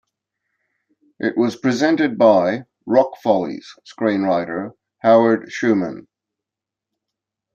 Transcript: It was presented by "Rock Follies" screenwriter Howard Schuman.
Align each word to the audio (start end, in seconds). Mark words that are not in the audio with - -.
It 1.19 1.37
was 1.37 1.55
presented 1.55 2.17
by 2.17 2.65
"Rock 2.87 3.17
Follies" 3.21 3.75
screenwriter 3.85 4.71
Howard 4.97 5.49
Schuman. 5.51 6.07